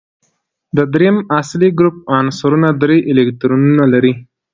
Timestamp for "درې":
2.81-2.97